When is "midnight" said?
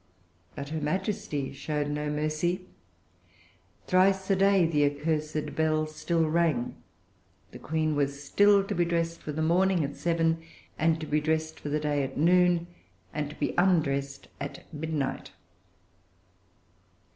14.73-15.33